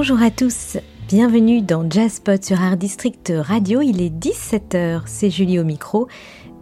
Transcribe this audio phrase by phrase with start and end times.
[0.00, 0.78] Bonjour à tous,
[1.08, 6.08] bienvenue dans Jazzpot sur Art District Radio, il est 17h, c'est Julie au micro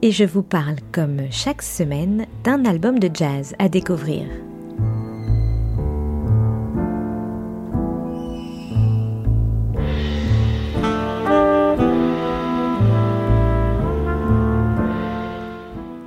[0.02, 4.24] et je vous parle comme chaque semaine d'un album de jazz à découvrir.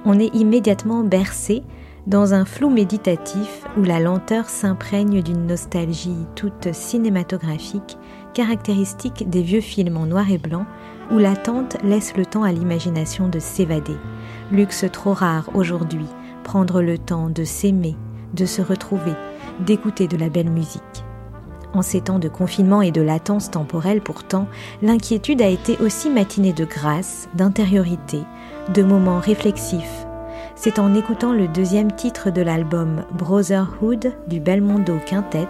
[0.04, 1.64] On est immédiatement bercé
[2.08, 7.98] dans un flou méditatif où la lenteur s'imprègne d'une nostalgie toute cinématographique,
[8.34, 10.66] caractéristique des vieux films en noir et blanc,
[11.12, 13.98] où l'attente laisse le temps à l'imagination de s'évader.
[14.52, 16.08] Luxe trop rare aujourd'hui,
[16.44, 17.96] prendre le temps de s'aimer,
[18.34, 19.14] de se retrouver,
[19.60, 20.82] d'écouter de la belle musique.
[21.74, 24.48] En ces temps de confinement et de latence temporelle pourtant,
[24.82, 28.20] l'inquiétude a été aussi matinée de grâce, d'intériorité,
[28.74, 30.01] de moments réflexifs,
[30.62, 35.48] c'est en écoutant le deuxième titre de l'album Brotherhood du Belmondo Quintet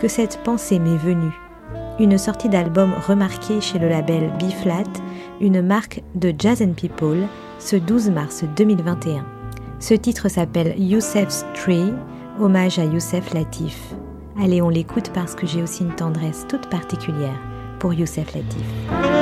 [0.00, 1.38] que cette pensée m'est venue.
[2.00, 4.84] Une sortie d'album remarquée chez le label B-Flat,
[5.42, 7.18] une marque de Jazz and People,
[7.58, 9.26] ce 12 mars 2021.
[9.78, 11.92] Ce titre s'appelle Youssef's Tree,
[12.40, 13.94] hommage à Youssef Latif.
[14.42, 17.38] Allez, on l'écoute parce que j'ai aussi une tendresse toute particulière
[17.78, 19.15] pour Youssef Latif.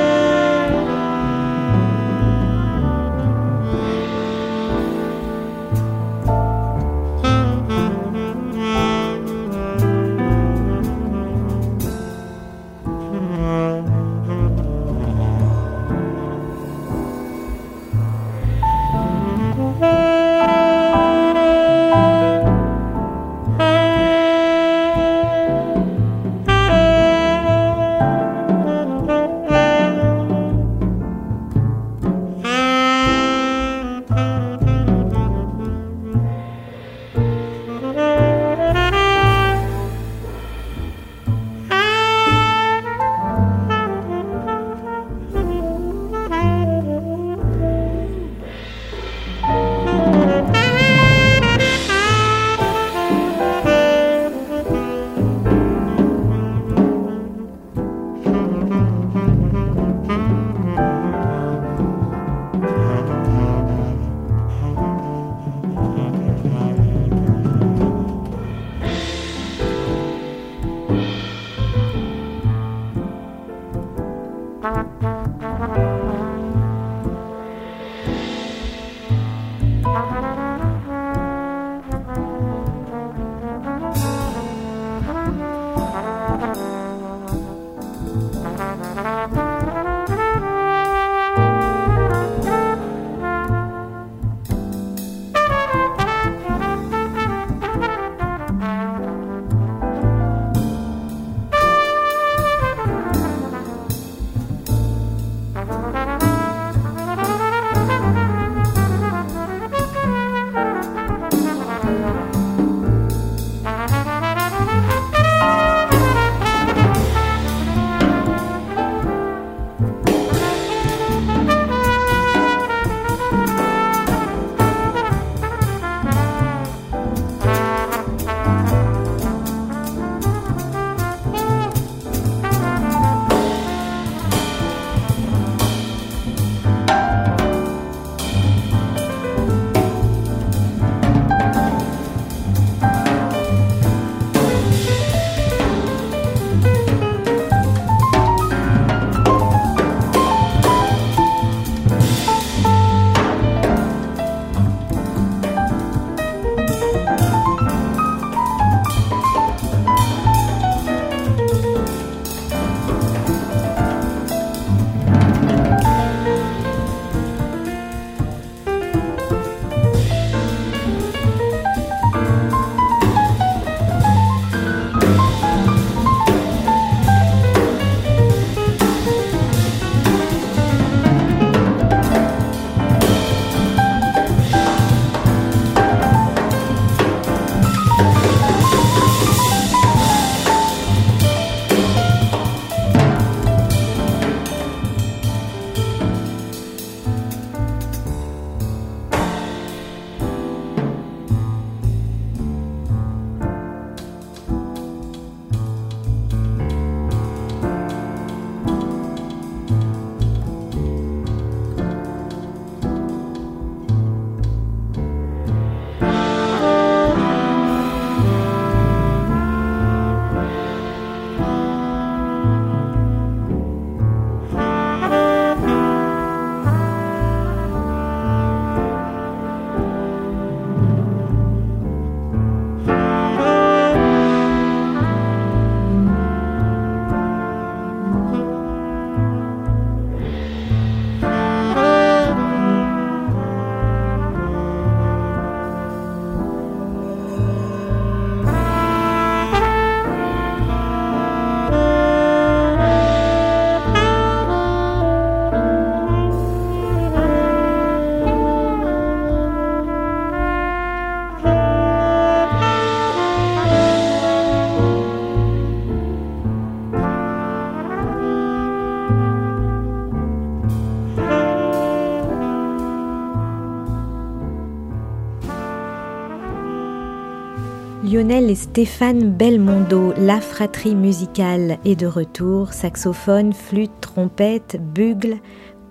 [278.15, 281.79] Lionel et Stéphane Belmondo, la fratrie musicale.
[281.83, 285.39] Est de retour, saxophone, flûte, trompette, bugle,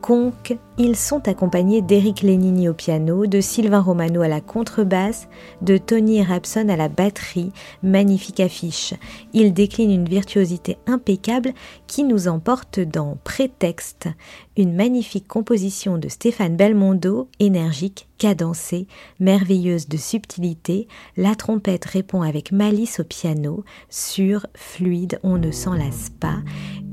[0.00, 5.28] conque, ils sont accompagnés d'Éric Lénini au piano, de Sylvain Romano à la contrebasse,
[5.62, 7.52] de Tony Rapson à la batterie.
[7.82, 8.94] Magnifique affiche.
[9.32, 11.52] Ils déclinent une virtuosité impeccable
[11.86, 14.08] qui nous emporte dans Prétexte,
[14.56, 18.86] une magnifique composition de Stéphane Belmondo, énergique, cadencée,
[19.20, 20.88] merveilleuse de subtilité.
[21.16, 26.38] La trompette répond avec malice au piano, sur, fluide, on ne s'en lasse pas.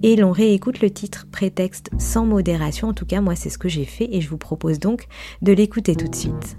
[0.03, 2.87] Et l'on réécoute le titre Prétexte sans modération.
[2.89, 5.07] En tout cas, moi, c'est ce que j'ai fait et je vous propose donc
[5.41, 6.57] de l'écouter tout de suite.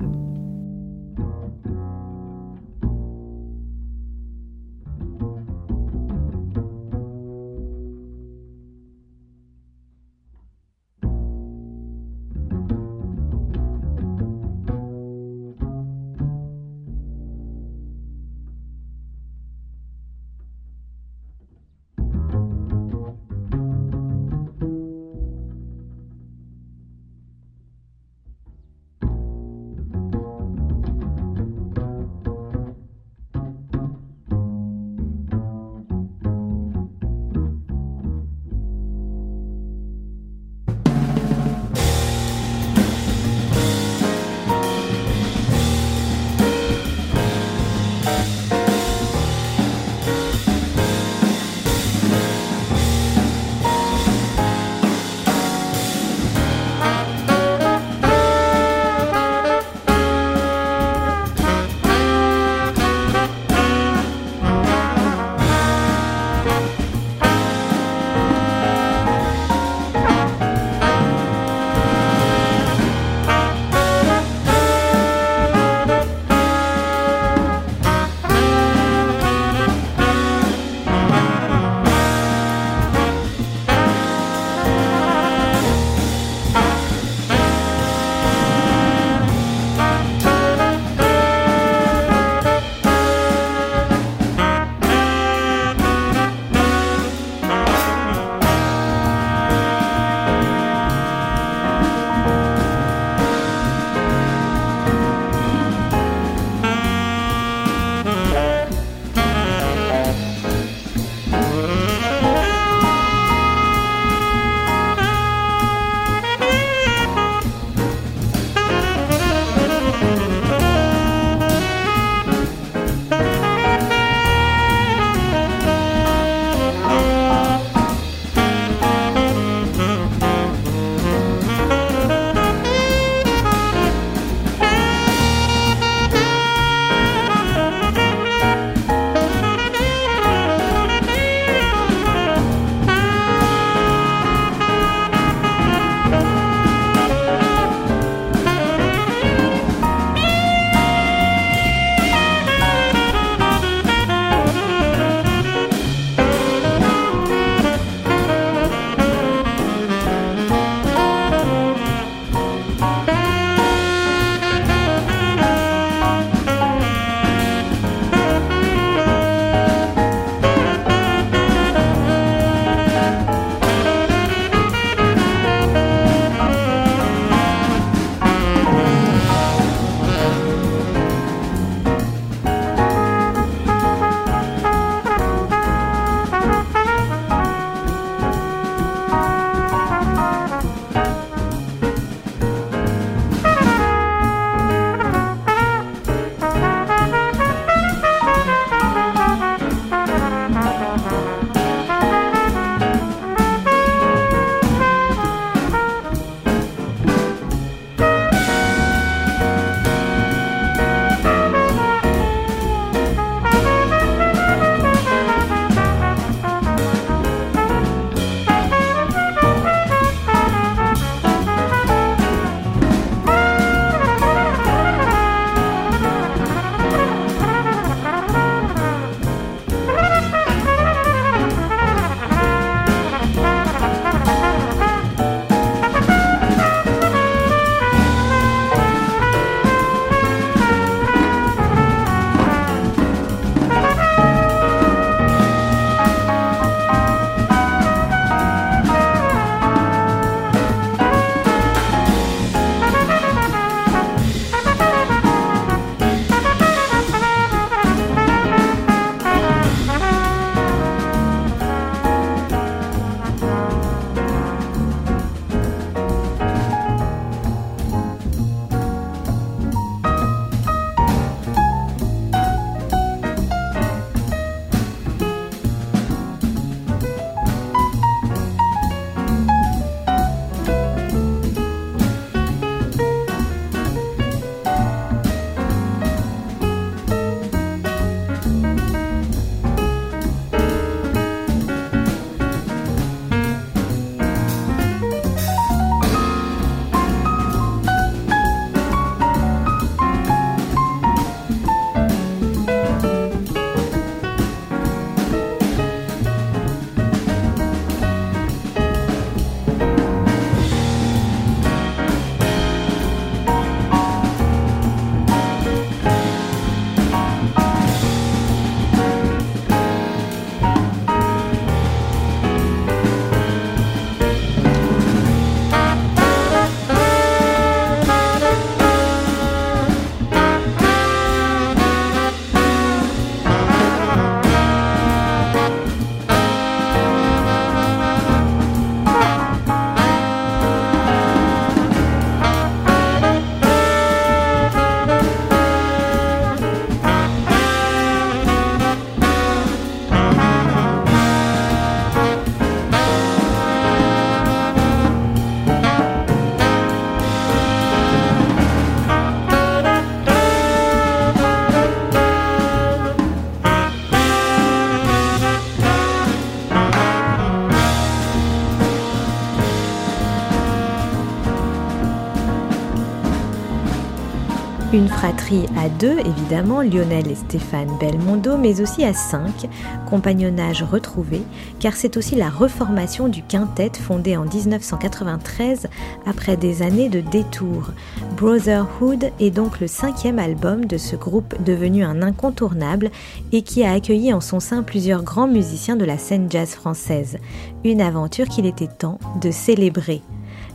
[374.93, 379.67] Une fratrie à deux, évidemment, Lionel et Stéphane Belmondo, mais aussi à cinq,
[380.11, 381.41] compagnonnage retrouvé,
[381.81, 385.87] car c'est aussi la reformation du quintet fondé en 1993
[386.27, 387.93] après des années de détours.
[388.37, 393.11] Brotherhood est donc le cinquième album de ce groupe devenu un incontournable
[393.51, 397.39] et qui a accueilli en son sein plusieurs grands musiciens de la scène jazz française.
[397.83, 400.21] Une aventure qu'il était temps de célébrer.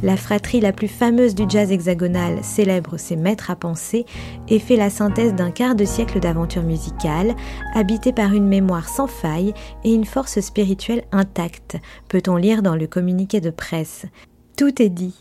[0.04, 4.06] La fratrie la plus fameuse du jazz hexagonal célèbre ses maîtres à penser
[4.48, 7.34] et fait la synthèse d'un quart de siècle d'aventure musicale,
[7.74, 11.78] habité par une mémoire sans faille et une force spirituelle intacte,
[12.10, 14.06] peut-on lire dans le communiqué de presse.
[14.56, 15.16] Tout est dit.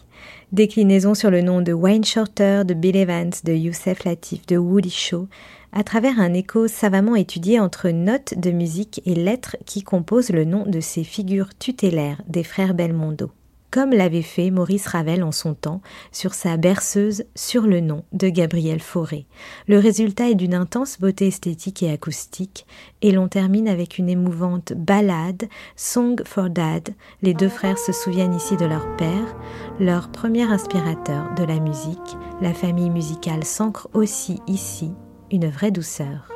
[0.52, 4.90] Déclinaison sur le nom de Wayne Shorter, de Bill Evans, de Youssef Latif, de Woody
[4.90, 5.26] Shaw,
[5.72, 10.44] à travers un écho savamment étudié entre notes de musique et lettres qui composent le
[10.44, 13.30] nom de ces figures tutélaires des frères Belmondo
[13.70, 15.80] comme l'avait fait Maurice Ravel en son temps
[16.12, 19.26] sur sa berceuse Sur le nom de Gabriel Fauré.
[19.68, 22.66] Le résultat est d'une intense beauté esthétique et acoustique,
[23.02, 26.90] et l'on termine avec une émouvante ballade, Song for Dad.
[27.22, 29.36] Les deux frères se souviennent ici de leur père,
[29.80, 32.16] leur premier inspirateur de la musique.
[32.40, 34.92] La famille musicale s'ancre aussi ici
[35.30, 36.35] une vraie douceur.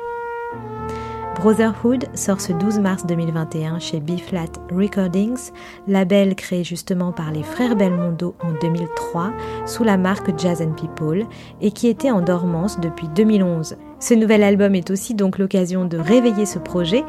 [1.41, 5.49] Brotherhood sort ce 12 mars 2021 chez B-Flat Recordings,
[5.87, 9.31] label créé justement par les frères Belmondo en 2003
[9.65, 11.25] sous la marque Jazz and People
[11.59, 13.75] et qui était en dormance depuis 2011.
[14.01, 17.03] Ce nouvel album est aussi donc l'occasion de réveiller ce projet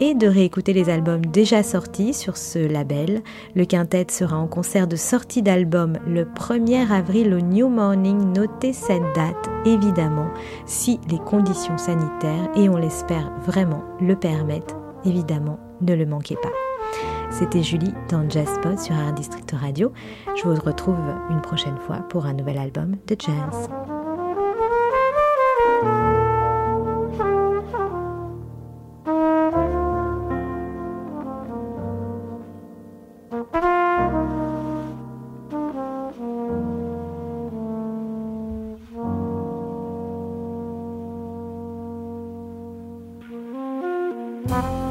[0.00, 3.20] et de réécouter les albums déjà sortis sur ce label.
[3.54, 8.32] Le quintet sera en concert de sortie d'album le 1er avril au New Morning.
[8.34, 10.30] Notez cette date, évidemment,
[10.64, 14.74] si les conditions sanitaires, et on l'espère vraiment, le permettent.
[15.04, 16.48] Évidemment, ne le manquez pas.
[17.30, 19.92] C'était Julie dans Jazzpod sur Art District Radio.
[20.34, 20.96] Je vous retrouve
[21.28, 23.68] une prochaine fois pour un nouvel album de jazz.
[44.48, 44.87] Bye.